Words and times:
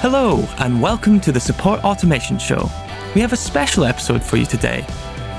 Hello, 0.00 0.46
and 0.58 0.82
welcome 0.82 1.18
to 1.20 1.32
the 1.32 1.40
Support 1.40 1.82
Automation 1.82 2.38
Show. 2.38 2.68
We 3.14 3.22
have 3.22 3.32
a 3.32 3.36
special 3.36 3.82
episode 3.84 4.22
for 4.22 4.36
you 4.36 4.44
today. 4.44 4.84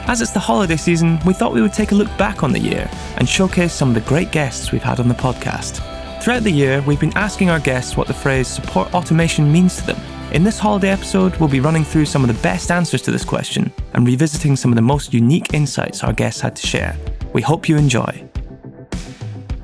As 0.08 0.20
it's 0.20 0.32
the 0.32 0.40
holiday 0.40 0.78
season, 0.78 1.20
we 1.28 1.34
thought 1.34 1.54
we 1.54 1.62
would 1.62 1.74
take 1.74 1.92
a 1.92 1.96
look 1.96 2.10
back 2.18 2.42
on 2.42 2.52
the 2.52 2.60
year 2.60 2.90
and 3.18 3.30
showcase 3.30 3.72
some 3.72 3.90
of 3.90 3.96
the 3.96 4.10
great 4.10 4.32
guests 4.32 4.72
we've 4.72 4.82
had 4.82 5.00
on 5.00 5.08
the 5.08 5.14
podcast. 5.14 5.80
Throughout 6.24 6.42
the 6.42 6.52
year, 6.52 6.82
we've 6.82 7.00
been 7.00 7.16
asking 7.16 7.52
our 7.52 7.60
guests 7.60 7.96
what 7.96 8.08
the 8.08 8.16
phrase 8.16 8.48
support 8.48 8.92
automation 8.96 9.50
means 9.52 9.78
to 9.78 9.86
them. 9.86 10.02
In 10.34 10.44
this 10.44 10.58
holiday 10.58 10.90
episode, 10.90 11.36
we'll 11.38 11.50
be 11.50 11.60
running 11.60 11.84
through 11.84 12.06
some 12.06 12.24
of 12.24 12.36
the 12.36 12.42
best 12.42 12.72
answers 12.72 13.04
to 13.04 13.12
this 13.12 13.24
question 13.24 13.72
and 13.94 14.08
revisiting 14.08 14.56
some 14.56 14.72
of 14.72 14.76
the 14.76 14.82
most 14.82 15.14
unique 15.14 15.54
insights 15.54 16.04
our 16.04 16.14
guests 16.14 16.42
had 16.42 16.56
to 16.56 16.66
share. 16.66 16.98
We 17.32 17.44
hope 17.44 17.70
you 17.70 17.78
enjoy. 17.78 18.28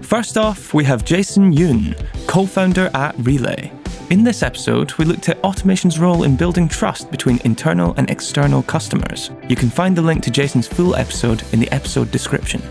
First 0.01 0.37
off, 0.37 0.71
we 0.71 0.83
have 0.83 1.03
Jason 1.03 1.51
Yoon, 1.51 1.97
co 2.27 2.45
founder 2.45 2.91
at 2.93 3.15
Relay. 3.17 3.71
In 4.13 4.23
this 4.23 4.43
episode, 4.43 4.93
we 4.99 5.05
looked 5.05 5.27
at 5.29 5.43
automation's 5.43 5.97
role 5.97 6.21
in 6.21 6.35
building 6.35 6.67
trust 6.67 7.09
between 7.09 7.39
internal 7.45 7.95
and 7.97 8.07
external 8.11 8.61
customers. 8.61 9.31
You 9.49 9.55
can 9.55 9.71
find 9.71 9.95
the 9.95 10.03
link 10.03 10.21
to 10.21 10.29
Jason's 10.29 10.67
full 10.67 10.95
episode 10.95 11.41
in 11.51 11.59
the 11.59 11.67
episode 11.71 12.11
description. 12.11 12.61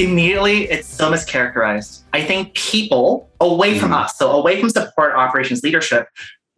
Immediately, 0.00 0.68
it's 0.68 0.88
so 0.88 1.12
mischaracterized. 1.12 2.02
I 2.12 2.24
think 2.24 2.54
people 2.54 3.30
away 3.40 3.78
from 3.78 3.90
hmm. 3.90 3.98
us, 3.98 4.18
so 4.18 4.32
away 4.32 4.58
from 4.58 4.68
support 4.68 5.14
operations 5.14 5.62
leadership, 5.62 6.08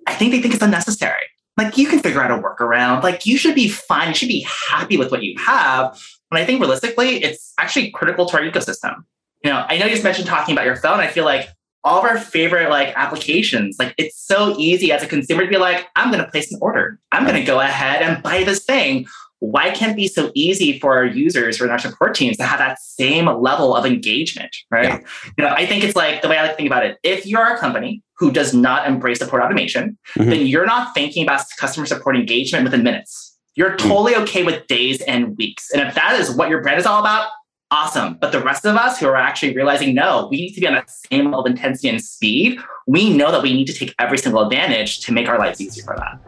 I 0.07 0.15
think 0.15 0.33
they 0.33 0.41
think 0.41 0.55
it's 0.55 0.63
unnecessary. 0.63 1.27
Like 1.59 1.77
you 1.77 1.89
can 1.89 1.99
figure 1.99 2.23
out 2.23 2.31
a 2.31 2.43
workaround. 2.43 3.03
Like 3.03 3.27
you 3.27 3.37
should 3.37 3.55
be 3.55 3.69
fine. 3.69 4.09
You 4.09 4.15
should 4.15 4.29
be 4.29 4.47
happy 4.49 4.97
with 4.97 5.11
what 5.11 5.23
you 5.23 5.35
have. 5.41 6.03
But 6.31 6.41
I 6.41 6.47
think 6.47 6.59
realistically, 6.59 7.23
it's 7.23 7.53
actually 7.59 7.91
critical 7.91 8.25
to 8.25 8.39
our 8.39 8.43
ecosystem. 8.43 9.05
You 9.45 9.51
know, 9.51 9.67
I 9.69 9.77
know 9.77 9.85
you 9.85 9.93
just 9.93 10.05
mentioned 10.05 10.27
talking 10.27 10.55
about 10.55 10.65
your 10.65 10.77
phone. 10.77 11.01
I 11.01 11.09
feel 11.09 11.27
like 11.27 11.51
all 11.87 12.01
of 12.01 12.05
our 12.05 12.19
favorite 12.19 12.69
like 12.69 12.93
applications, 12.97 13.77
like 13.79 13.95
it's 13.97 14.19
so 14.19 14.57
easy 14.59 14.91
as 14.91 15.05
a 15.05 15.07
consumer 15.07 15.45
to 15.45 15.49
be 15.49 15.57
like, 15.57 15.87
I'm 15.95 16.11
going 16.11 16.23
to 16.23 16.29
place 16.31 16.53
an 16.53 16.59
order. 16.61 16.99
I'm 17.13 17.23
going 17.23 17.37
to 17.37 17.45
go 17.45 17.61
ahead 17.61 18.03
and 18.03 18.21
buy 18.23 18.43
this 18.43 18.65
thing. 18.65 19.07
Why 19.39 19.71
can't 19.71 19.93
it 19.93 19.97
be 19.97 20.09
so 20.09 20.33
easy 20.35 20.81
for 20.81 20.97
our 20.97 21.05
users 21.05 21.61
or 21.61 21.71
our 21.71 21.79
support 21.79 22.17
teams 22.17 22.39
to 22.39 22.43
have 22.43 22.59
that 22.59 22.81
same 22.81 23.27
level 23.27 23.77
of 23.77 23.87
engagement, 23.87 24.57
right? 24.71 24.85
Yeah. 24.85 24.99
You 25.39 25.45
know, 25.45 25.51
I 25.51 25.65
think 25.65 25.85
it's 25.85 25.95
like 25.95 26.23
the 26.23 26.29
way 26.29 26.39
I 26.39 26.43
like 26.43 26.53
to 26.53 26.57
think 26.57 26.67
about 26.67 26.85
it. 26.85 26.99
If 27.05 27.25
you're 27.25 27.47
a 27.47 27.59
company 27.59 28.03
who 28.19 28.33
does 28.33 28.53
not 28.53 28.89
embrace 28.89 29.19
support 29.19 29.43
automation, 29.43 29.97
mm-hmm. 30.19 30.31
then 30.31 30.47
you're 30.47 30.67
not 30.67 30.93
thinking 30.93 31.23
about 31.23 31.43
customer 31.59 31.87
support 31.87 32.17
engagement 32.17 32.65
within 32.65 32.83
minutes. 32.83 33.39
You're 33.55 33.73
mm. 33.73 33.79
totally 33.79 34.17
okay 34.17 34.43
with 34.43 34.67
days 34.67 35.01
and 35.03 35.37
weeks. 35.37 35.71
And 35.71 35.87
if 35.87 35.95
that 35.95 36.19
is 36.19 36.31
what 36.31 36.51
your 36.51 36.63
brand 36.63 36.79
is 36.79 36.87
all 36.87 37.01
about, 37.01 37.29
awesome. 37.71 38.15
But 38.21 38.33
the 38.33 38.43
rest 38.43 38.65
of 38.65 38.77
us 38.77 38.99
who 38.99 39.07
are 39.07 39.17
actually 39.17 39.55
realizing, 39.55 39.95
no, 39.95 40.29
we 40.31 40.37
need 40.39 40.53
to 40.55 40.61
be 40.61 40.67
on 40.67 40.75
the 40.75 40.85
same 40.87 41.27
level 41.27 41.41
of 41.41 41.47
intensity 41.47 41.89
and 41.89 42.03
speed, 42.03 42.59
we 42.87 43.15
know 43.15 43.31
that 43.31 43.43
we 43.43 43.53
need 43.53 43.67
to 43.67 43.75
take 43.75 43.95
every 43.99 44.19
single 44.19 44.43
advantage 44.43 45.01
to 45.01 45.13
make 45.13 45.29
our 45.29 45.39
lives 45.39 45.61
easier 45.61 45.85
for 45.85 45.97
that. 45.97 46.19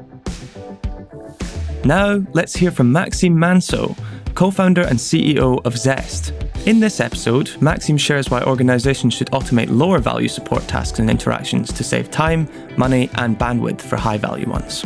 Now, 1.85 2.25
let's 2.33 2.57
hear 2.57 2.71
from 2.71 2.93
Maxime 2.93 3.39
Manso, 3.39 3.95
co 4.35 4.51
founder 4.51 4.83
and 4.83 4.99
CEO 4.99 5.65
of 5.65 5.77
Zest. 5.77 6.33
In 6.67 6.81
this 6.81 7.01
episode, 7.01 7.57
Maxime 7.63 7.97
shares 7.97 8.31
why 8.31 8.43
organizations 8.43 9.15
should 9.15 9.29
automate 9.29 9.71
lower 9.71 10.01
value 10.01 10.29
support 10.29 10.67
tasks 10.67 10.99
and 10.99 11.09
interactions 11.09 11.73
to 11.73 11.85
save 11.85 12.11
time, 12.11 12.49
money, 12.77 13.09
and 13.15 13.39
bandwidth 13.39 13.81
for 13.81 13.97
high 13.97 14.19
value 14.19 14.49
ones. 14.49 14.83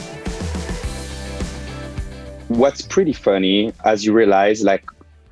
What's 2.49 2.83
pretty 2.83 3.15
funny, 3.15 3.73
as 3.85 4.05
you 4.05 4.13
realize, 4.13 4.63
like 4.63 4.85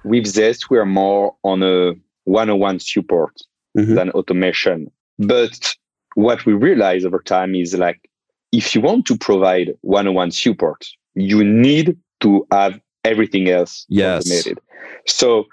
with 0.05 0.27
Zest, 0.27 0.71
we 0.71 0.79
are 0.79 0.87
more 0.87 1.35
on 1.43 1.63
a 1.63 1.95
one-on-one 2.25 2.81
support 2.81 3.41
mm-hmm. 3.77 3.95
than 3.95 4.11
automation. 4.11 4.91
But 5.19 5.75
what 6.15 6.47
we 6.47 6.53
realize 6.53 7.05
over 7.05 7.21
time 7.21 7.55
is 7.55 7.75
like, 7.75 8.09
if 8.53 8.75
you 8.75 8.81
want 8.81 9.07
to 9.07 9.17
provide 9.17 9.75
one-on-one 9.83 10.31
support, 10.33 10.89
you 11.15 11.45
need 11.45 11.97
to 12.21 12.47
have 12.51 12.81
everything 13.05 13.49
else 13.49 13.87
yes. 13.89 14.27
automated. 14.27 14.61
So 15.07 15.47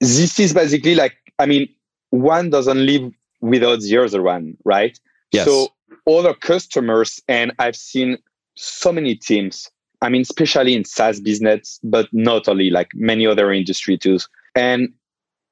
this 0.00 0.38
is 0.38 0.54
basically 0.54 0.94
like, 0.94 1.16
I 1.38 1.46
mean, 1.46 1.68
one 2.10 2.50
doesn't 2.50 2.84
live 2.84 3.12
without 3.40 3.80
the 3.80 3.98
other 3.98 4.22
one, 4.22 4.56
right? 4.64 4.98
Yes. 5.32 5.46
So 5.46 5.68
other 6.08 6.34
customers, 6.34 7.20
and 7.28 7.52
I've 7.58 7.76
seen 7.76 8.18
so 8.56 8.92
many 8.92 9.14
teams 9.14 9.70
I 10.02 10.08
mean, 10.08 10.22
especially 10.22 10.74
in 10.74 10.84
SaaS 10.84 11.20
business, 11.20 11.78
but 11.82 12.08
not 12.12 12.48
only 12.48 12.70
like 12.70 12.88
many 12.94 13.26
other 13.26 13.52
industry 13.52 13.98
too. 13.98 14.18
And 14.54 14.92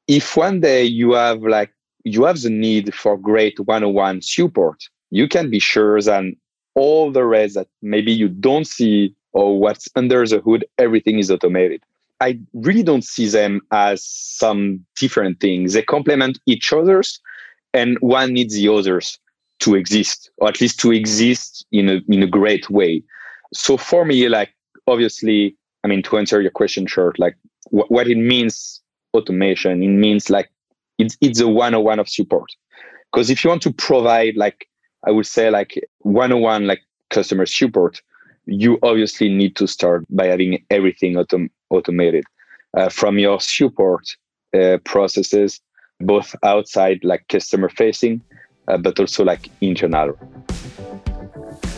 if 0.07 0.37
one 0.37 0.61
day 0.61 0.85
you 0.85 1.13
have 1.13 1.43
like 1.43 1.71
you 2.05 2.25
have 2.25 2.41
the 2.41 2.51
need 2.51 2.95
for 2.95 3.19
great 3.19 3.61
one-on-one 3.61 4.23
support, 4.23 4.83
you 5.11 5.29
can 5.29 5.51
be 5.51 5.59
sure 5.59 6.01
that 6.01 6.25
all 6.75 7.11
the 7.11 7.25
rest 7.25 7.55
that 7.55 7.69
maybe 7.83 8.13
you 8.13 8.29
don't 8.29 8.67
see 8.67 9.15
or 9.33 9.61
what's 9.61 9.89
under 9.95 10.27
the 10.27 10.41
hood, 10.41 10.65
everything 10.79 11.19
is 11.19 11.31
automated. 11.31 11.83
I 12.21 12.39
really 12.55 12.83
don't 12.83 13.05
see 13.05 13.29
them 13.29 13.61
as 13.71 14.03
some 14.05 14.85
different 14.97 15.41
things. 15.41 15.75
They 15.75 15.83
complement 15.83 16.39
each 16.47 16.73
other's 16.73 17.21
and 17.75 17.99
one 18.01 18.33
needs 18.33 18.55
the 18.55 18.69
others 18.69 19.19
to 19.61 19.75
exist, 19.75 20.31
or 20.39 20.49
at 20.49 20.61
least 20.61 20.81
to 20.81 20.93
exist 20.93 21.67
in 21.71 21.89
a 21.89 22.01
in 22.09 22.23
a 22.23 22.27
great 22.27 22.71
way 22.71 23.03
so 23.53 23.77
for 23.77 24.05
me 24.05 24.29
like 24.29 24.51
obviously 24.87 25.57
i 25.85 25.89
mean 25.89 26.03
to 26.03 26.19
answer 26.19 26.41
your 26.41 26.51
question 26.51 26.87
short 26.87 27.19
like 27.19 27.37
wh- 27.71 27.91
what 27.91 28.09
it 28.09 28.17
means 28.17 28.81
automation 29.15 29.83
it 29.83 29.89
means 29.89 30.31
like 30.31 30.51
it's 30.99 31.17
it's 31.21 31.41
a 31.41 31.49
one-on-one 31.49 31.99
of 31.99 32.09
support. 32.09 32.51
Because 33.11 33.31
if 33.31 33.43
you 33.43 33.51
want 33.51 33.63
to 33.63 33.73
provide 33.73 34.37
like 34.37 34.69
i 35.07 35.11
would 35.11 35.27
say 35.27 35.51
like 35.51 35.81
one-on-one 36.01 36.67
like 36.67 36.81
customer 37.11 37.47
support 37.47 38.03
you 38.47 38.79
obviously 38.83 39.29
need 39.29 39.55
to 39.57 39.67
start 39.67 40.05
by 40.11 40.27
having 40.27 40.65
everything 40.71 41.15
autom- 41.15 41.51
automated. 41.71 42.25
Uh, 42.77 42.89
from 42.89 43.19
your 43.19 43.41
support 43.41 44.07
uh, 44.55 44.77
processes 44.85 45.61
both 46.01 46.37
outside 46.43 47.01
like 47.03 47.27
customer 47.29 47.69
facing 47.71 48.21
uh, 48.69 48.77
but 48.77 49.01
also 49.01 49.25
like 49.25 49.51
internal 49.63 50.15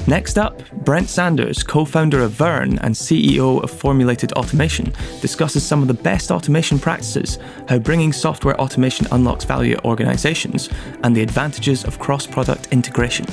Next 0.07 0.39
up, 0.39 0.69
Brent 0.73 1.09
Sanders, 1.09 1.63
co 1.63 1.85
founder 1.85 2.21
of 2.23 2.33
Verne 2.33 2.79
and 2.79 2.95
CEO 2.95 3.63
of 3.63 3.71
Formulated 3.71 4.33
Automation, 4.33 4.93
discusses 5.21 5.65
some 5.65 5.83
of 5.83 5.89
the 5.89 5.95
best 5.95 6.31
automation 6.31 6.79
practices, 6.79 7.39
how 7.69 7.79
bringing 7.79 8.13
software 8.13 8.59
automation 8.61 9.07
unlocks 9.13 9.45
value 9.45 9.75
at 9.75 9.85
organizations, 9.85 10.71
and 11.05 11.15
the 11.15 11.23
advantages 11.23 11.85
of 11.85 11.99
cross 11.99 12.27
product 12.27 12.69
integration. 12.73 13.27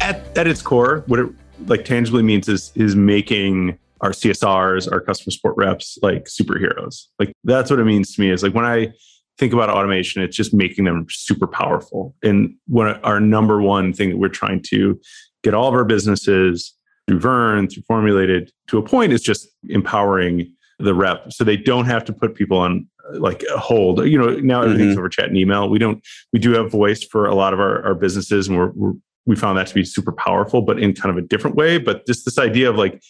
At, 0.00 0.24
at 0.36 0.46
its 0.46 0.62
core, 0.62 1.02
what 1.06 1.18
it 1.20 1.28
like 1.66 1.84
tangibly 1.84 2.22
means 2.22 2.48
is 2.48 2.70
is 2.74 2.94
making 2.94 3.78
our 4.00 4.10
CSRs, 4.10 4.90
our 4.92 5.00
customer 5.00 5.32
support 5.32 5.56
reps, 5.56 5.98
like 6.02 6.26
superheroes. 6.26 7.06
Like 7.18 7.32
that's 7.42 7.70
what 7.70 7.80
it 7.80 7.84
means 7.84 8.14
to 8.14 8.20
me. 8.20 8.30
Is 8.30 8.42
like 8.42 8.54
when 8.54 8.64
I 8.64 8.92
think 9.38 9.52
about 9.52 9.70
automation, 9.70 10.22
it's 10.22 10.36
just 10.36 10.52
making 10.52 10.84
them 10.84 11.06
super 11.08 11.46
powerful. 11.46 12.14
And 12.22 12.54
what 12.66 13.02
our 13.04 13.20
number 13.20 13.62
one 13.62 13.92
thing 13.92 14.10
that 14.10 14.18
we're 14.18 14.28
trying 14.28 14.62
to 14.68 15.00
get 15.42 15.54
all 15.54 15.68
of 15.68 15.74
our 15.74 15.84
businesses 15.84 16.74
through 17.06 17.20
Verne, 17.20 17.68
through 17.68 17.84
Formulated 17.86 18.50
to 18.68 18.78
a 18.78 18.82
point 18.82 19.12
is 19.12 19.22
just 19.22 19.48
empowering 19.68 20.52
the 20.78 20.94
rep 20.94 21.32
so 21.32 21.42
they 21.42 21.56
don't 21.56 21.86
have 21.86 22.04
to 22.04 22.12
put 22.12 22.34
people 22.34 22.58
on 22.58 22.86
like 23.14 23.42
a 23.52 23.58
hold. 23.58 24.04
You 24.06 24.18
know, 24.18 24.38
now 24.40 24.62
everything's 24.62 24.90
mm-hmm. 24.90 24.98
over 24.98 25.08
chat 25.08 25.28
and 25.28 25.36
email. 25.36 25.68
We 25.68 25.78
don't, 25.78 26.04
we 26.32 26.38
do 26.38 26.52
have 26.52 26.70
voice 26.70 27.02
for 27.02 27.26
a 27.26 27.34
lot 27.34 27.54
of 27.54 27.60
our, 27.60 27.84
our 27.84 27.94
businesses 27.94 28.48
and 28.48 28.56
we're, 28.58 28.72
we're 28.74 28.92
we 29.28 29.36
found 29.36 29.58
that 29.58 29.66
to 29.66 29.74
be 29.74 29.84
super 29.84 30.10
powerful, 30.10 30.62
but 30.62 30.78
in 30.78 30.94
kind 30.94 31.16
of 31.16 31.22
a 31.22 31.26
different 31.26 31.54
way. 31.54 31.76
But 31.76 32.06
just 32.06 32.24
this 32.24 32.38
idea 32.38 32.70
of 32.70 32.76
like 32.76 33.00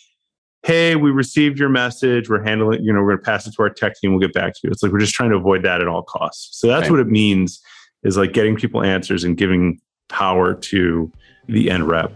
hey, 0.63 0.97
we 0.97 1.11
received 1.11 1.59
your 1.59 1.69
message. 1.69 2.29
We're 2.29 2.43
handling, 2.43 2.83
you 2.83 2.93
know, 2.93 3.01
we're 3.01 3.17
going 3.17 3.19
to 3.19 3.25
pass 3.25 3.47
it 3.47 3.55
to 3.55 3.63
our 3.63 3.71
tech 3.71 3.95
team. 3.99 4.13
We'll 4.13 4.21
get 4.21 4.35
back 4.35 4.55
to 4.55 4.61
you. 4.65 4.71
It's 4.71 4.83
like 4.83 4.93
we're 4.93 4.99
just 4.99 5.15
trying 5.15 5.31
to 5.31 5.37
avoid 5.37 5.63
that 5.63 5.81
at 5.81 5.89
all 5.89 6.03
costs. 6.03 6.59
So 6.59 6.67
that's 6.67 6.83
right. 6.83 6.91
what 6.91 7.01
it 7.01 7.09
means 7.09 7.61
is 8.03 8.17
like 8.17 8.33
getting 8.33 8.57
people 8.57 8.83
answers 8.83 9.25
and 9.25 9.37
giving 9.37 9.81
power 10.09 10.55
to 10.55 11.13
the 11.49 11.71
end 11.71 11.89
rep. 11.89 12.13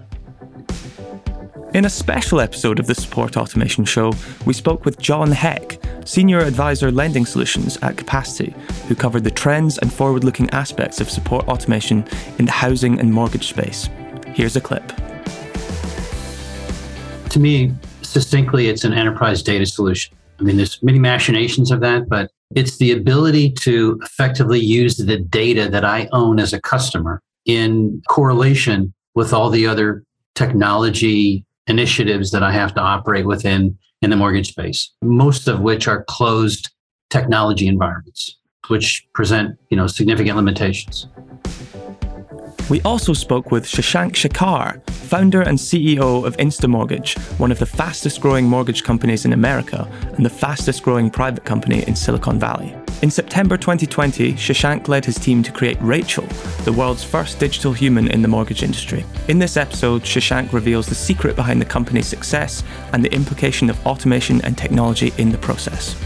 In 1.74 1.86
a 1.86 1.90
special 1.90 2.40
episode 2.40 2.78
of 2.78 2.86
the 2.86 2.94
Support 2.94 3.38
Automation 3.38 3.86
Show, 3.86 4.12
we 4.44 4.52
spoke 4.52 4.84
with 4.84 5.00
John 5.00 5.30
Heck, 5.30 5.80
Senior 6.04 6.40
Advisor 6.40 6.90
Lending 6.90 7.24
Solutions 7.24 7.78
at 7.78 7.96
Capacity, 7.96 8.54
who 8.88 8.94
covered 8.94 9.24
the 9.24 9.30
trends 9.30 9.78
and 9.78 9.90
forward 9.90 10.22
looking 10.22 10.50
aspects 10.50 11.00
of 11.00 11.08
support 11.08 11.48
automation 11.48 12.04
in 12.38 12.44
the 12.44 12.52
housing 12.52 13.00
and 13.00 13.10
mortgage 13.10 13.48
space. 13.48 13.88
Here's 14.34 14.54
a 14.54 14.60
clip. 14.60 14.86
To 17.30 17.40
me, 17.40 17.72
succinctly, 18.12 18.68
it's 18.68 18.84
an 18.84 18.92
enterprise 18.92 19.42
data 19.42 19.66
solution. 19.66 20.14
I 20.38 20.42
mean, 20.42 20.56
there's 20.56 20.82
many 20.82 20.98
machinations 20.98 21.70
of 21.70 21.80
that, 21.80 22.08
but 22.08 22.30
it's 22.54 22.76
the 22.76 22.92
ability 22.92 23.52
to 23.60 23.98
effectively 24.02 24.60
use 24.60 24.96
the 24.96 25.18
data 25.18 25.68
that 25.70 25.84
I 25.84 26.08
own 26.12 26.38
as 26.38 26.52
a 26.52 26.60
customer 26.60 27.22
in 27.46 28.02
correlation 28.08 28.92
with 29.14 29.32
all 29.32 29.50
the 29.50 29.66
other 29.66 30.04
technology 30.34 31.44
initiatives 31.66 32.30
that 32.32 32.42
I 32.42 32.52
have 32.52 32.74
to 32.74 32.80
operate 32.80 33.26
within 33.26 33.78
in 34.02 34.10
the 34.10 34.16
mortgage 34.16 34.48
space, 34.48 34.90
most 35.00 35.48
of 35.48 35.60
which 35.60 35.86
are 35.86 36.04
closed 36.04 36.70
technology 37.08 37.66
environments, 37.66 38.36
which 38.68 39.06
present, 39.14 39.56
you 39.70 39.76
know, 39.76 39.86
significant 39.86 40.36
limitations. 40.36 41.06
We 42.70 42.80
also 42.82 43.12
spoke 43.12 43.50
with 43.50 43.66
Shashank 43.66 44.12
Shekhar, 44.12 44.88
founder 44.90 45.42
and 45.42 45.58
CEO 45.58 46.24
of 46.24 46.36
InstaMortgage, 46.36 47.18
one 47.38 47.52
of 47.52 47.58
the 47.58 47.66
fastest 47.66 48.20
growing 48.20 48.46
mortgage 48.46 48.82
companies 48.84 49.24
in 49.24 49.32
America 49.32 49.88
and 50.16 50.24
the 50.24 50.30
fastest 50.30 50.82
growing 50.82 51.10
private 51.10 51.44
company 51.44 51.86
in 51.86 51.96
Silicon 51.96 52.38
Valley. 52.38 52.74
In 53.02 53.10
September 53.10 53.56
2020, 53.56 54.34
Shashank 54.34 54.86
led 54.86 55.04
his 55.04 55.18
team 55.18 55.42
to 55.42 55.50
create 55.50 55.76
Rachel, 55.80 56.24
the 56.64 56.72
world's 56.72 57.02
first 57.02 57.40
digital 57.40 57.72
human 57.72 58.08
in 58.08 58.22
the 58.22 58.28
mortgage 58.28 58.62
industry. 58.62 59.04
In 59.26 59.40
this 59.40 59.56
episode, 59.56 60.02
Shashank 60.02 60.52
reveals 60.52 60.86
the 60.86 60.94
secret 60.94 61.34
behind 61.34 61.60
the 61.60 61.66
company's 61.66 62.06
success 62.06 62.62
and 62.92 63.04
the 63.04 63.12
implication 63.12 63.70
of 63.70 63.86
automation 63.86 64.40
and 64.42 64.56
technology 64.56 65.12
in 65.18 65.32
the 65.32 65.38
process. 65.38 65.96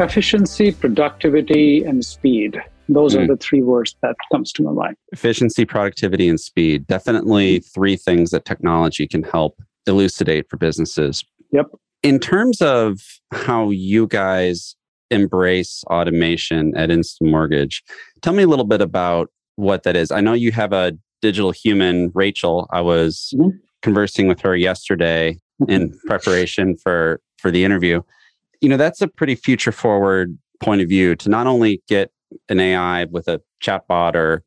Efficiency, 0.00 0.72
productivity, 0.72 1.84
and 1.84 2.02
speed. 2.02 2.62
Those 2.92 3.14
mm. 3.14 3.22
are 3.22 3.26
the 3.28 3.36
three 3.36 3.62
words 3.62 3.94
that 4.02 4.16
comes 4.32 4.52
to 4.52 4.62
my 4.62 4.72
mind. 4.72 4.96
Efficiency, 5.12 5.64
productivity, 5.64 6.28
and 6.28 6.40
speed. 6.40 6.86
Definitely 6.86 7.60
three 7.60 7.96
things 7.96 8.30
that 8.30 8.44
technology 8.44 9.06
can 9.06 9.22
help 9.22 9.60
elucidate 9.86 10.50
for 10.50 10.56
businesses. 10.56 11.24
Yep. 11.52 11.66
In 12.02 12.18
terms 12.18 12.60
of 12.60 13.00
how 13.32 13.70
you 13.70 14.06
guys 14.06 14.74
embrace 15.10 15.84
automation 15.86 16.76
at 16.76 16.90
InstaMortgage, 16.90 17.82
tell 18.22 18.32
me 18.32 18.42
a 18.42 18.46
little 18.46 18.64
bit 18.64 18.80
about 18.80 19.30
what 19.56 19.84
that 19.84 19.96
is. 19.96 20.10
I 20.10 20.20
know 20.20 20.32
you 20.32 20.50
have 20.52 20.72
a 20.72 20.92
digital 21.22 21.52
human, 21.52 22.10
Rachel. 22.14 22.68
I 22.72 22.80
was 22.80 23.32
mm-hmm. 23.36 23.56
conversing 23.82 24.26
with 24.26 24.40
her 24.40 24.56
yesterday 24.56 25.38
in 25.68 25.96
preparation 26.06 26.76
for 26.76 27.20
for 27.38 27.50
the 27.50 27.64
interview. 27.64 28.02
You 28.60 28.68
know, 28.68 28.76
that's 28.76 29.00
a 29.00 29.08
pretty 29.08 29.34
future 29.34 29.72
forward 29.72 30.36
point 30.60 30.80
of 30.80 30.88
view 30.88 31.14
to 31.16 31.28
not 31.28 31.46
only 31.46 31.82
get 31.88 32.10
an 32.48 32.60
AI 32.60 33.04
with 33.04 33.28
a 33.28 33.40
chatbot 33.62 34.14
or 34.14 34.42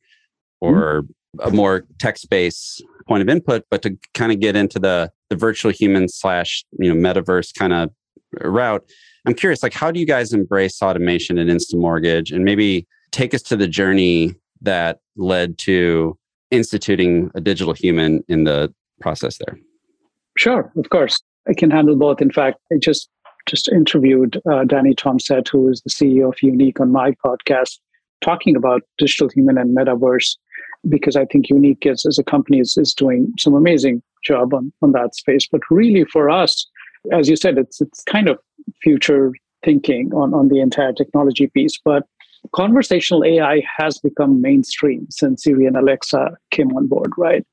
or 0.61 1.03
mm-hmm. 1.03 1.47
a 1.47 1.51
more 1.51 1.85
text 1.99 2.29
based 2.29 2.83
point 3.07 3.21
of 3.21 3.29
input, 3.29 3.65
but 3.69 3.81
to 3.81 3.97
kind 4.13 4.31
of 4.31 4.39
get 4.39 4.55
into 4.55 4.79
the 4.79 5.11
the 5.29 5.35
virtual 5.35 5.71
human 5.71 6.07
slash 6.07 6.63
you 6.79 6.93
know 6.93 6.99
metaverse 6.99 7.53
kind 7.57 7.73
of 7.73 7.89
route. 8.41 8.83
I'm 9.25 9.33
curious, 9.33 9.63
like 9.63 9.73
how 9.73 9.91
do 9.91 9.99
you 9.99 10.05
guys 10.05 10.33
embrace 10.33 10.81
automation 10.81 11.37
in 11.37 11.47
InstaMortgage, 11.47 12.33
and 12.33 12.43
maybe 12.43 12.87
take 13.11 13.33
us 13.33 13.41
to 13.43 13.55
the 13.55 13.67
journey 13.67 14.35
that 14.61 14.99
led 15.15 15.57
to 15.59 16.17
instituting 16.51 17.31
a 17.35 17.41
digital 17.41 17.73
human 17.73 18.23
in 18.27 18.43
the 18.43 18.73
process 19.01 19.37
there? 19.37 19.57
Sure, 20.37 20.71
of 20.77 20.89
course. 20.89 21.21
I 21.47 21.53
can 21.53 21.71
handle 21.71 21.95
both. 21.95 22.21
In 22.21 22.31
fact, 22.31 22.59
I 22.71 22.77
just 22.77 23.09
just 23.45 23.67
interviewed 23.69 24.41
uh, 24.51 24.63
Danny 24.63 24.93
Tomsett, 24.95 25.49
who 25.49 25.69
is 25.69 25.81
the 25.81 25.89
CEO 25.89 26.29
of 26.29 26.35
UneeQ, 26.35 26.81
on 26.81 26.91
my 26.91 27.11
podcast, 27.25 27.79
talking 28.21 28.55
about 28.55 28.81
digital 28.97 29.29
human 29.29 29.57
and 29.57 29.75
metaverse, 29.75 30.37
because 30.87 31.15
I 31.15 31.25
think 31.25 31.47
UneeQ 31.47 31.93
is, 31.93 32.05
as 32.05 32.17
a 32.17 32.23
company 32.23 32.59
is, 32.59 32.77
is 32.77 32.93
doing 32.93 33.31
some 33.37 33.53
amazing 33.53 34.01
job 34.23 34.53
on, 34.53 34.71
on 34.81 34.93
that 34.93 35.15
space. 35.15 35.47
But 35.51 35.61
really, 35.69 36.05
for 36.05 36.29
us, 36.29 36.67
as 37.11 37.29
you 37.29 37.35
said, 37.35 37.57
it's 37.57 37.81
it's 37.81 38.03
kind 38.03 38.29
of 38.29 38.39
future 38.81 39.33
thinking 39.63 40.13
on, 40.13 40.33
on 40.33 40.49
the 40.49 40.59
entire 40.59 40.93
technology 40.93 41.47
piece. 41.47 41.79
But 41.83 42.03
conversational 42.53 43.23
AI 43.23 43.63
has 43.77 43.97
become 43.99 44.41
mainstream 44.41 45.07
since 45.09 45.43
Siri 45.43 45.65
and 45.65 45.77
Alexa 45.77 46.31
came 46.51 46.75
on 46.75 46.87
board, 46.87 47.11
right? 47.17 47.45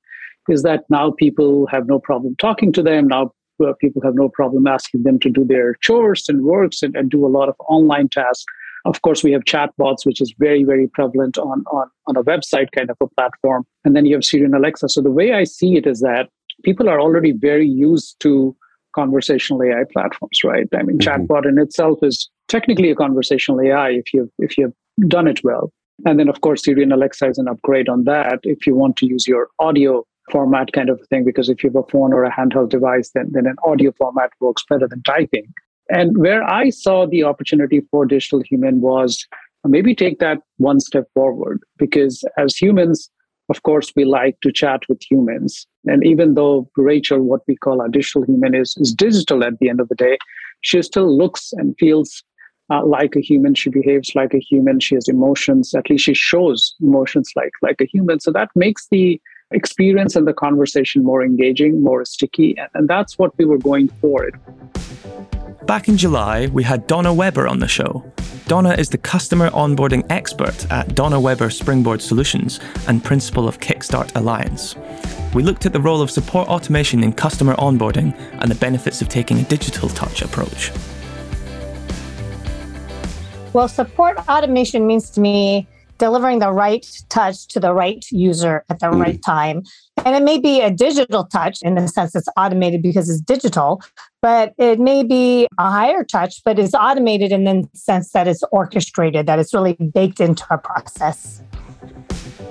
Is 0.48 0.62
that 0.62 0.84
now 0.88 1.12
people 1.12 1.66
have 1.66 1.87
no 1.87 1.98
problem 1.98 2.34
talking 2.37 2.72
to 2.72 2.82
them. 2.82 3.08
Now 3.08 3.32
uh, 3.61 3.73
people 3.81 4.03
have 4.03 4.15
no 4.15 4.29
problem 4.29 4.67
asking 4.67 5.03
them 5.03 5.19
to 5.21 5.31
do 5.31 5.45
their 5.45 5.75
chores 5.83 6.29
and 6.29 6.45
works 6.45 6.83
and, 6.83 6.97
and 6.97 7.11
do 7.11 7.25
a 7.25 7.29
lot 7.29 7.49
of 7.49 7.55
online 7.69 8.09
tasks. 8.09 8.45
Of 8.85 9.03
course, 9.03 9.23
we 9.23 9.33
have 9.33 9.45
chatbots, 9.45 10.07
which 10.07 10.21
is 10.21 10.35
very, 10.39 10.65
very 10.65 10.89
prevalent 10.89 11.37
on, 11.37 11.62
on, 11.71 11.89
on 12.07 12.17
a 12.17 12.25
website 12.25 12.69
kind 12.75 12.91
of 12.91 12.97
a 13.01 13.07
platform. 13.09 13.67
And 13.85 13.95
then 13.95 14.07
you 14.07 14.15
have 14.15 14.25
Siri 14.25 14.45
and 14.45 14.55
Alexa. 14.55 14.89
So 14.89 15.03
the 15.03 15.11
way 15.11 15.33
I 15.33 15.45
see 15.45 15.77
it 15.77 15.87
is 15.87 16.01
that 16.01 16.31
people 16.65 16.89
are 16.89 17.01
already 17.01 17.33
very 17.33 17.69
used 17.69 18.19
to 18.21 18.57
conversational 18.95 19.62
AI 19.62 19.85
platforms, 19.93 20.39
right? 20.45 20.67
I 20.75 20.83
mean, 20.83 20.99
mm-hmm. 20.99 21.25
chatbot 21.25 21.47
in 21.47 21.59
itself 21.59 21.99
is 22.03 22.31
technically 22.49 22.91
a 22.91 22.97
conversational 22.97 23.61
AI 23.61 23.91
if 23.91 24.12
you 24.12 24.31
if 24.39 24.59
you've 24.59 24.75
done 25.07 25.29
it 25.29 25.43
well. 25.45 25.73
And 26.07 26.19
then, 26.19 26.29
of 26.29 26.41
course, 26.41 26.65
Siri 26.65 26.83
and 26.83 26.93
Alexa 26.93 27.29
is 27.29 27.39
an 27.39 27.49
upgrade 27.49 27.89
on 27.89 28.05
that 28.05 28.41
if 28.43 28.67
you 28.67 28.75
want 28.75 28.97
to 28.97 29.07
use 29.07 29.27
your 29.27 29.49
audio 29.59 30.05
format 30.31 30.73
kind 30.73 30.91
of 30.91 31.00
thing, 31.09 31.25
because 31.25 31.49
if 31.49 31.62
you 31.62 31.71
have 31.71 31.82
a 31.85 31.91
phone 31.91 32.12
or 32.12 32.25
a 32.25 32.32
handheld 32.32 32.71
device, 32.71 33.11
then, 33.15 33.31
then 33.32 33.47
an 33.47 33.56
audio 33.65 33.93
format 33.99 34.31
works 34.41 34.65
better 34.69 34.88
than 34.88 35.03
typing. 35.03 35.47
And 35.88 36.17
where 36.19 36.43
I 36.44 36.71
saw 36.71 37.06
the 37.06 37.25
opportunity 37.25 37.81
for 37.91 38.06
digital 38.06 38.43
human 38.43 38.81
was 38.81 39.27
maybe 39.65 39.94
take 39.94 40.19
that 40.21 40.38
one 40.59 40.81
step 40.81 41.06
forward, 41.15 41.61
because 41.77 42.25
as 42.38 42.56
humans, 42.56 43.11
of 43.49 43.62
course, 43.65 43.93
we 43.97 44.05
like 44.05 44.37
to 44.43 44.53
chat 44.53 44.82
with 44.88 45.03
humans. 45.03 45.67
And 45.87 46.06
even 46.06 46.35
though 46.35 46.71
Rachel, 46.76 47.21
what 47.21 47.41
we 47.49 47.56
call 47.56 47.81
our 47.81 47.88
digital 47.88 48.25
human, 48.25 48.55
is, 48.55 48.76
is 48.79 48.94
digital 48.94 49.43
at 49.43 49.59
the 49.59 49.69
end 49.69 49.81
of 49.81 49.88
the 49.88 49.97
day, 49.97 50.19
she 50.61 50.81
still 50.83 51.17
looks 51.17 51.53
and 51.55 51.75
feels 51.79 52.23
uh, 52.73 52.87
like 52.87 53.17
a 53.17 53.21
human. 53.21 53.55
She 53.55 53.71
behaves 53.71 54.15
like 54.15 54.35
a 54.35 54.38
human. 54.38 54.79
She 54.79 54.94
has 54.94 55.09
emotions. 55.09 55.75
At 55.75 55.91
least 55.91 56.05
she 56.05 56.15
shows 56.15 56.75
emotions 56.81 57.33
like 57.35 57.50
like 57.61 57.81
a 57.81 57.87
human. 57.87 58.21
So 58.21 58.31
that 58.31 58.50
makes 58.55 58.87
the 58.93 59.21
experience 59.52 60.17
and 60.17 60.26
the 60.26 60.32
conversation 60.32 61.02
more 61.02 61.23
engaging, 61.23 61.82
more 61.82 62.05
sticky, 62.05 62.56
and, 62.58 62.69
and 62.75 62.88
that's 62.88 63.19
what 63.19 63.37
we 63.38 63.44
were 63.44 63.58
going 63.58 63.88
for. 64.00 64.31
Back 65.67 65.88
in 65.88 65.97
July, 65.97 66.47
we 66.49 66.62
had 66.62 66.87
Donna 66.87 67.12
Weber 67.12 67.47
on 67.47 67.58
the 67.58 67.69
show. 67.69 68.05
Donna 68.47 68.75
is 68.75 68.88
the 68.88 68.99
customer 68.99 69.50
onboarding 69.50 70.05
expert 70.11 70.70
at 70.73 70.97
Donna 70.97 71.20
Weber 71.20 71.50
Springboard 71.50 72.02
Solutions 72.02 72.58
and 72.88 73.05
principal 73.05 73.47
of 73.47 73.61
Kickstart 73.61 74.11
Alliance. 74.17 74.75
We 75.35 75.44
looked 75.44 75.67
at 75.67 75.73
the 75.73 75.81
role 75.81 76.02
of 76.02 76.11
support 76.11 76.49
automation 76.49 77.05
in 77.05 77.12
customer 77.12 77.55
onboarding 77.55 78.19
and 78.41 78.50
the 78.50 78.56
benefits 78.56 79.00
of 79.00 79.08
taking 79.08 79.38
a 79.38 79.44
digital 79.44 79.88
touch 79.91 80.23
approach. 80.23 80.73
Well, 83.52 83.69
support 83.69 84.19
automation 84.29 84.87
means 84.87 85.11
to 85.11 85.20
me 85.20 85.69
delivering 86.00 86.38
the 86.38 86.50
right 86.50 86.85
touch 87.11 87.47
to 87.49 87.61
the 87.61 87.73
right 87.73 88.05
user 88.11 88.64
at 88.70 88.81
the 88.81 88.87
mm. 88.87 89.00
right 89.00 89.23
time. 89.23 89.62
And 90.05 90.17
it 90.17 90.23
may 90.23 90.41
be 90.41 90.61
a 90.62 90.70
digital 90.70 91.26
touch 91.26 91.58
in 91.62 91.75
the 91.75 91.87
sense 91.87 92.17
it's 92.17 92.29
automated 92.37 92.82
because 92.82 93.11
it's 93.11 93.20
digital, 93.20 93.82
but 94.23 94.55
it 94.58 94.81
may 94.81 95.05
be 95.05 95.47
a 95.58 95.70
higher 95.70 96.02
touch, 96.02 96.43
but 96.43 96.58
it's 96.58 96.75
automated 96.75 97.32
in 97.32 97.44
the 97.44 97.69
sense 97.75 98.12
that 98.12 98.26
it's 98.26 98.43
orchestrated, 98.50 99.26
that 99.26 99.38
it's 99.38 99.52
really 99.52 99.75
baked 99.75 100.20
into 100.20 100.44
a 100.50 100.56
process. 100.56 101.43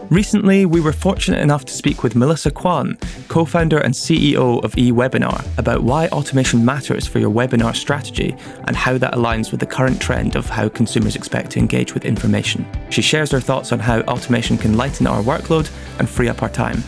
Recently, 0.10 0.66
we 0.66 0.82
were 0.82 0.92
fortunate 0.92 1.39
enough 1.39 1.66
to 1.66 1.74
speak 1.74 2.01
with 2.01 2.16
Melissa 2.16 2.50
Kwan, 2.50 2.98
co 3.28 3.46
founder 3.46 3.78
and 3.78 3.94
CEO 3.94 4.63
of 4.63 4.74
eWebinar, 4.74 5.46
about 5.60 5.84
why 5.84 6.08
automation 6.08 6.66
matters 6.66 7.06
for 7.06 7.20
your 7.20 7.30
webinar 7.30 7.75
strategy 7.75 8.36
and 8.66 8.75
how 8.75 8.98
that 8.98 9.13
aligns 9.13 9.51
with 9.51 9.60
the 9.60 9.68
current 9.68 10.01
trend 10.01 10.36
of 10.36 10.50
how 10.50 10.68
consumers 10.68 11.16
expect 11.16 11.51
to 11.51 11.60
engage 11.60 11.94
with 11.94 12.06
information. 12.06 12.66
She 12.89 13.04
shares 13.04 13.30
her 13.30 13.39
thoughts 13.39 13.72
on 13.72 13.78
how 13.78 14.00
automation 14.01 14.58
can 14.58 14.78
lighten 14.78 15.06
our 15.06 15.22
workload 15.22 15.70
and 16.00 16.10
free 16.10 16.28
up 16.28 16.42
our 16.42 16.50
time. 16.50 16.84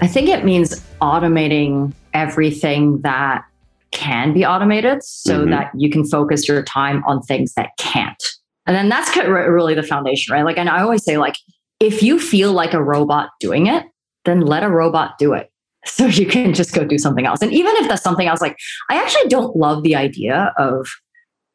I 0.00 0.06
think 0.06 0.30
it 0.30 0.42
means 0.42 0.80
automating 1.02 1.92
everything 2.14 3.02
that 3.02 3.44
can 3.90 4.32
be 4.32 4.46
automated 4.46 5.02
so 5.02 5.40
mm-hmm. 5.40 5.50
that 5.50 5.70
you 5.76 5.90
can 5.90 6.06
focus 6.06 6.48
your 6.48 6.62
time 6.62 7.04
on 7.04 7.20
things 7.20 7.52
that 7.54 7.76
can't. 7.76 8.22
And 8.66 8.74
then 8.74 8.88
that's 8.88 9.14
really 9.14 9.74
the 9.74 9.82
foundation, 9.82 10.32
right? 10.32 10.44
Like, 10.44 10.56
and 10.56 10.70
I 10.70 10.80
always 10.80 11.04
say, 11.04 11.18
like, 11.18 11.36
if 11.80 12.02
you 12.02 12.18
feel 12.18 12.52
like 12.52 12.74
a 12.74 12.82
robot 12.82 13.30
doing 13.40 13.66
it, 13.66 13.84
then 14.24 14.40
let 14.40 14.62
a 14.62 14.70
robot 14.70 15.18
do 15.18 15.32
it. 15.32 15.50
So 15.86 16.06
you 16.06 16.24
can 16.26 16.54
just 16.54 16.72
go 16.72 16.82
do 16.82 16.96
something 16.96 17.26
else. 17.26 17.42
And 17.42 17.52
even 17.52 17.74
if 17.76 17.88
that's 17.88 18.02
something 18.02 18.26
else, 18.26 18.40
like 18.40 18.56
I 18.88 18.98
actually 18.98 19.28
don't 19.28 19.54
love 19.54 19.82
the 19.82 19.94
idea 19.94 20.54
of, 20.56 20.88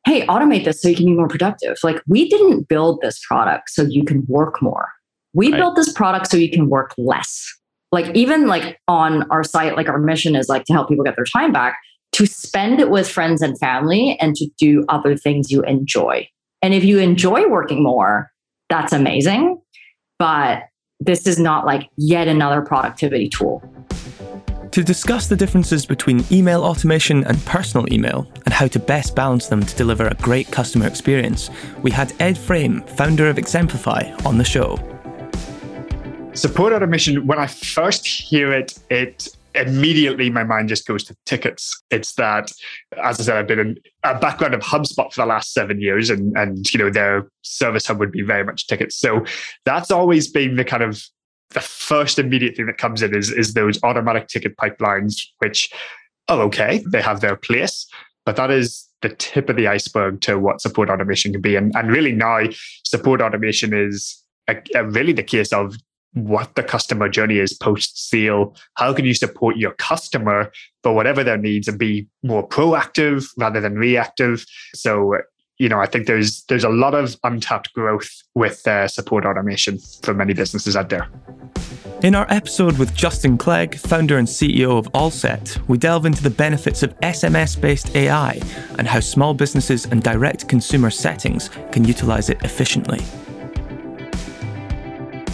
hey, 0.06 0.24
automate 0.28 0.66
this 0.66 0.84
so 0.84 0.88
you 0.88 0.96
can 0.96 1.08
be 1.08 1.14
more 1.14 1.28
productive. 1.28 1.78
Like 1.82 2.00
we 2.08 2.30
didn't 2.30 2.68
build 2.68 3.02
this 3.02 3.20
product 3.28 3.72
so 3.72 3.82
you 3.82 4.06
can 4.06 4.24
work 4.28 4.62
more. 4.62 4.90
We 5.34 5.52
right. 5.52 5.58
built 5.58 5.76
this 5.76 5.92
product 5.92 6.30
so 6.30 6.38
you 6.38 6.52
can 6.52 6.70
work 6.70 6.94
less. 7.00 7.44
Like 7.92 8.16
even 8.16 8.46
like 8.46 8.78
on 8.88 9.24
our 9.32 9.44
site, 9.44 9.76
like 9.76 9.90
our 9.90 9.98
mission 9.98 10.36
is 10.36 10.48
like 10.48 10.66
to 10.66 10.74
help 10.74 10.90
people 10.90 11.04
get 11.04 11.16
their 11.16 11.26
time 11.26 11.52
back, 11.52 11.80
to 12.12 12.28
spend 12.28 12.80
it 12.80 12.92
with 12.92 13.10
friends 13.10 13.42
and 13.42 13.58
family 13.60 14.16
and 14.20 14.36
to 14.36 14.48
do 14.60 14.86
other 14.90 15.18
things 15.18 15.50
you 15.50 15.64
enjoy. 15.64 16.28
And 16.62 16.76
if 16.76 16.84
you 16.84 17.00
enjoy 17.00 17.50
working 17.50 17.82
more, 17.82 18.30
that's 18.70 18.94
amazing 18.94 19.59
but 20.20 20.64
this 21.00 21.26
is 21.26 21.40
not 21.40 21.66
like 21.66 21.90
yet 21.98 22.28
another 22.28 22.62
productivity 22.62 23.30
tool. 23.30 23.64
To 24.72 24.84
discuss 24.84 25.26
the 25.28 25.36
differences 25.36 25.86
between 25.86 26.24
email 26.32 26.64
automation 26.64 27.24
and 27.24 27.44
personal 27.46 27.92
email 27.92 28.32
and 28.46 28.54
how 28.54 28.68
to 28.68 28.78
best 28.78 29.16
balance 29.16 29.48
them 29.48 29.66
to 29.66 29.76
deliver 29.76 30.06
a 30.06 30.14
great 30.16 30.52
customer 30.52 30.86
experience, 30.86 31.50
we 31.82 31.90
had 31.90 32.14
Ed 32.20 32.38
Frame, 32.38 32.82
founder 32.82 33.28
of 33.28 33.40
Exemplify, 33.40 34.12
on 34.26 34.38
the 34.38 34.44
show. 34.44 34.78
Support 36.34 36.74
automation, 36.74 37.26
when 37.26 37.40
I 37.40 37.48
first 37.48 38.06
hear 38.06 38.54
it, 38.54 38.78
it 38.92 39.36
immediately 39.60 40.30
my 40.30 40.44
mind 40.44 40.70
just 40.70 40.88
goes 40.88 41.04
to 41.06 41.16
tickets. 41.26 41.80
It's 41.92 42.14
that, 42.16 42.52
as 43.04 43.20
I 43.20 43.24
said, 43.24 43.38
I've 43.38 43.48
been 43.48 43.60
in 43.60 43.78
a 44.04 44.18
background 44.18 44.54
of 44.54 44.62
HubSpot 44.62 45.12
for 45.14 45.22
the 45.22 45.26
last 45.26 45.54
seven 45.54 45.80
years, 45.82 46.10
and 46.10 46.36
and 46.38 46.72
you 46.74 46.80
know 46.80 46.90
their 46.90 47.30
service 47.42 47.88
hub 47.88 48.00
would 48.00 48.12
be 48.12 48.22
very 48.22 48.44
much 48.44 48.68
tickets. 48.68 48.96
So 48.96 49.26
that's 49.66 49.92
always 49.92 50.30
been 50.30 50.56
the 50.56 50.66
kind 50.66 50.84
of 50.84 51.04
the 51.52 51.62
first 51.62 52.20
immediate 52.20 52.56
thing 52.56 52.68
that 52.68 52.78
comes 52.78 53.02
in 53.02 53.16
is 53.16 53.32
is 53.32 53.54
those 53.54 53.82
automatic 53.84 54.28
ticket 54.28 54.56
pipelines, 54.58 55.16
which 55.40 55.72
oh 56.28 56.42
okay, 56.42 56.84
they 56.92 57.02
have 57.02 57.22
their 57.22 57.36
place, 57.36 57.88
but 58.26 58.36
that 58.36 58.52
is 58.52 58.88
the 59.02 59.10
tip 59.10 59.50
of 59.50 59.56
the 59.56 59.68
iceberg 59.68 60.22
to 60.22 60.38
what 60.38 60.62
support 60.62 60.90
automation 60.90 61.32
can 61.32 61.42
be. 61.42 61.56
And 61.56 61.74
and 61.76 61.92
really 61.92 62.12
now 62.12 62.42
support 62.84 63.22
automation 63.22 63.74
is 63.74 64.24
a, 64.48 64.58
a 64.76 64.84
really 64.86 65.14
the 65.14 65.24
case 65.24 65.54
of 65.54 65.76
what 66.14 66.56
the 66.56 66.64
customer 66.64 67.10
journey 67.10 67.40
is 67.40 67.54
post 67.54 68.10
sale. 68.10 68.56
How 68.76 68.94
can 68.94 69.06
you 69.06 69.14
support 69.14 69.58
your 69.58 69.74
customer 69.74 70.52
for 70.84 70.94
whatever 70.94 71.24
their 71.24 71.38
needs 71.38 71.68
and 71.68 71.78
be 71.78 72.08
more 72.24 72.48
proactive 72.48 73.28
rather 73.38 73.62
than 73.62 73.76
reactive? 73.76 74.46
So, 74.74 75.18
you 75.58 75.70
know, 75.70 75.80
I 75.80 75.86
think 75.86 76.08
there's 76.08 76.44
there's 76.46 76.64
a 76.64 76.70
lot 76.70 76.96
of 76.96 77.18
untapped 77.24 77.74
growth 77.74 78.10
with 78.34 78.66
uh, 78.68 78.88
support 78.88 79.26
automation 79.26 79.78
for 80.04 80.14
many 80.14 80.34
businesses 80.34 80.76
out 80.76 80.90
there. 80.90 81.10
In 82.02 82.16
our 82.16 82.26
episode 82.30 82.78
with 82.78 82.96
Justin 82.96 83.38
Clegg, 83.38 83.76
founder 83.76 84.18
and 84.18 84.28
CEO 84.28 84.80
of 84.80 84.90
Allset, 84.94 85.60
we 85.68 85.78
delve 85.78 86.06
into 86.06 86.24
the 86.24 86.30
benefits 86.30 86.82
of 86.82 86.98
SMS 87.02 87.60
based 87.60 87.94
AI 87.94 88.40
and 88.78 88.88
how 88.88 89.02
small 89.02 89.34
businesses 89.34 89.86
and 89.86 90.02
direct 90.02 90.48
consumer 90.48 90.92
settings 90.92 91.50
can 91.74 91.84
utilize 91.84 92.30
it 92.30 92.42
efficiently 92.44 93.02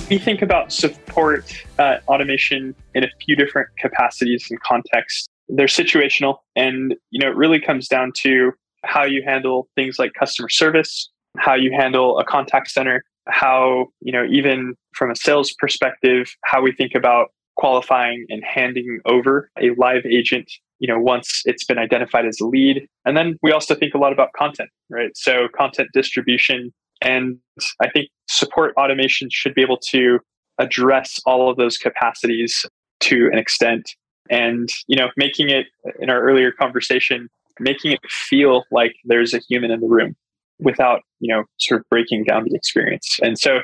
we 0.10 0.20
think 0.20 0.42
about 0.42 0.72
support 0.72 1.52
uh, 1.80 1.98
automation 2.08 2.76
in 2.94 3.04
a 3.04 3.08
few 3.26 3.36
different 3.36 3.70
capacities 3.80 4.48
and 4.50 4.60
contexts. 4.62 5.28
They're 5.48 5.68
situational, 5.68 6.38
and 6.56 6.96
you 7.12 7.20
know 7.20 7.30
it 7.30 7.36
really 7.36 7.60
comes 7.60 7.88
down 7.88 8.12
to 8.22 8.52
how 8.84 9.04
you 9.04 9.24
handle 9.26 9.68
things 9.76 9.98
like 9.98 10.14
customer 10.14 10.50
service, 10.50 11.10
how 11.38 11.56
you 11.56 11.72
handle 11.72 12.20
a 12.20 12.24
contact 12.24 12.70
center, 12.72 13.04
how 13.28 13.88
you 14.02 14.12
know 14.12 14.26
even 14.30 14.76
from 14.94 15.12
a 15.12 15.16
sales 15.16 15.54
perspective, 15.54 16.28
how 16.44 16.62
we 16.62 16.72
think 16.72 16.94
about 16.96 17.30
qualifying 17.58 18.26
and 18.30 18.44
handing 18.44 19.00
over 19.06 19.50
a 19.60 19.70
live 19.78 20.06
agent 20.06 20.52
you 20.80 20.88
know 20.88 21.00
once 21.00 21.42
it's 21.46 21.64
been 21.64 21.78
identified 21.78 22.26
as 22.26 22.38
a 22.42 22.46
lead 22.46 22.86
and 23.06 23.16
then 23.16 23.38
we 23.42 23.54
also 23.54 23.74
think 23.74 23.94
a 23.94 23.98
lot 23.98 24.12
about 24.12 24.28
content 24.38 24.70
right 24.90 25.12
so 25.16 25.48
content 25.58 25.88
distribution 25.94 26.74
and 27.06 27.38
I 27.82 27.90
think 27.90 28.10
support 28.28 28.74
automation 28.78 29.30
should 29.32 29.54
be 29.54 29.62
able 29.62 29.78
to 29.92 30.20
address 30.60 31.20
all 31.26 31.50
of 31.50 31.58
those 31.58 31.78
capacities 31.78 32.66
to 33.02 33.30
an 33.32 33.38
extent. 33.38 33.92
And, 34.30 34.68
you 34.88 34.98
know, 34.98 35.10
making 35.16 35.50
it 35.50 35.68
in 36.00 36.10
our 36.10 36.20
earlier 36.20 36.52
conversation, 36.52 37.30
making 37.60 37.92
it 37.92 38.00
feel 38.10 38.64
like 38.72 38.96
there's 39.06 39.36
a 39.36 39.40
human 39.48 39.70
in 39.70 39.80
the 39.82 39.88
room 39.88 40.16
without, 40.60 41.02
you 41.20 41.34
know, 41.34 41.44
sort 41.60 41.82
of 41.82 41.86
breaking 41.92 42.24
down 42.24 42.44
the 42.46 42.56
experience. 42.56 43.20
And 43.22 43.38
so 43.38 43.60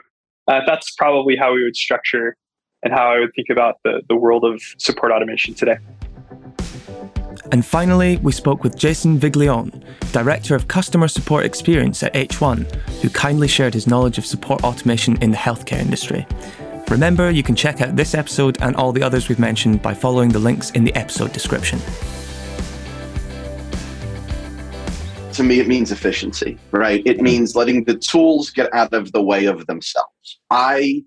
uh, 0.48 0.60
that's 0.68 0.94
probably 0.96 1.36
how 1.36 1.54
we 1.56 1.64
would 1.64 1.76
structure 1.76 2.36
and 2.84 2.94
how 2.94 3.12
I 3.12 3.20
would 3.20 3.34
think 3.36 3.50
about 3.50 3.76
the, 3.84 4.02
the 4.08 4.16
world 4.16 4.46
of 4.46 4.62
support 4.78 5.12
automation 5.12 5.56
today. 5.56 5.78
And 7.52 7.66
finally, 7.66 8.18
we 8.18 8.32
spoke 8.32 8.64
with 8.64 8.78
Jason 8.78 9.20
Viglione, 9.20 9.84
Director 10.12 10.56
of 10.56 10.68
Customer 10.68 11.08
Support 11.08 11.46
Experience 11.46 12.04
at 12.04 12.14
H1, 12.14 12.74
who 13.02 13.10
kindly 13.10 13.48
shared 13.48 13.74
his 13.74 13.88
knowledge 13.88 14.18
of 14.18 14.26
support 14.26 14.64
automation 14.64 15.22
in 15.22 15.32
the 15.32 15.38
healthcare 15.38 15.80
industry. 15.80 16.26
Remember, 16.90 17.32
you 17.32 17.42
can 17.42 17.56
check 17.56 17.82
out 17.82 17.96
this 17.96 18.14
episode 18.14 18.62
and 18.62 18.76
all 18.76 18.92
the 18.92 19.02
others 19.02 19.30
we've 19.30 19.40
mentioned 19.40 19.82
by 19.82 19.94
following 19.94 20.30
the 20.30 20.40
links 20.40 20.72
in 20.72 20.84
the 20.84 20.94
episode 20.96 21.32
description. 21.32 21.80
To 25.34 25.44
me, 25.44 25.62
it 25.62 25.68
means 25.68 25.94
efficiency, 25.94 26.58
right? 26.72 27.02
It 27.06 27.22
means 27.22 27.56
letting 27.56 27.86
the 27.86 27.96
tools 27.96 28.50
get 28.50 28.74
out 28.74 28.94
of 28.94 29.14
the 29.14 29.22
way 29.22 29.46
of 29.46 29.66
themselves. 29.68 30.40
I 30.50 31.04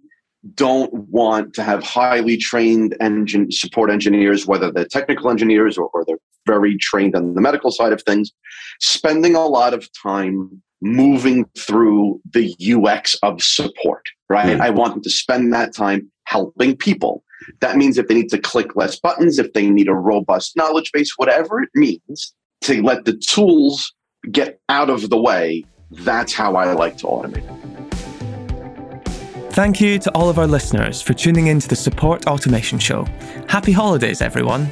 don't 0.55 0.93
want 0.93 1.55
to 1.55 1.63
have 1.63 1.83
highly 1.83 2.37
trained 2.37 2.97
engine 3.01 3.51
support 3.51 3.91
engineers, 3.91 4.47
whether 4.47 4.71
they're 4.71 4.85
technical 4.85 5.31
engineers 5.31 5.79
or, 5.79 5.89
or 5.95 6.05
they're 6.05 6.19
very 6.47 6.77
trained 6.77 7.17
on 7.17 7.35
the 7.35 7.41
medical 7.41 7.71
side 7.71 7.93
of 7.93 8.03
things, 8.03 8.33
spending 8.81 9.35
a 9.35 9.47
lot 9.47 9.73
of 9.73 9.89
time 10.03 10.63
moving 10.83 11.47
through 11.57 12.21
the 12.33 12.55
UX 12.61 13.15
of 13.23 13.43
support, 13.43 14.03
right? 14.29 14.47
Mm-hmm. 14.47 14.63
I 14.63 14.71
want 14.71 14.95
them 14.95 15.03
to 15.03 15.11
spend 15.11 15.53
that 15.55 15.75
time 15.75 16.11
helping 16.27 16.77
people. 16.77 17.23
That 17.61 17.77
means 17.77 17.97
if 17.97 18.09
they 18.09 18.15
need 18.15 18.29
to 18.31 18.39
click 18.39 18.77
less 18.77 18.99
buttons, 18.99 19.39
if 19.39 19.53
they 19.55 19.69
need 19.69 19.89
a 19.89 19.95
robust 19.95 20.57
knowledge 20.57 20.91
base, 20.93 21.13
whatever 21.17 21.63
it 21.63 21.71
means 21.75 22.35
to 22.63 22.83
let 22.83 23.05
the 23.05 23.17
tools 23.17 23.93
get 24.31 24.61
out 24.69 24.91
of 24.91 25.11
the 25.11 25.21
way, 25.21 25.65
that's 25.91 26.33
how 26.33 26.57
I 26.57 26.73
like 26.73 26.97
to 26.99 27.07
automate. 27.07 27.84
Thank 29.55 29.81
you 29.81 30.01
to 30.01 30.11
all 30.17 30.29
of 30.29 30.41
our 30.41 30.49
listeners 30.49 31.01
for 31.01 31.15
tuning 31.15 31.47
in 31.47 31.61
to 31.61 31.69
the 31.69 31.77
Support 31.77 32.27
Automation 32.27 32.77
Show. 32.77 33.05
Happy 33.49 33.71
holidays, 33.71 34.21
everyone. 34.21 34.67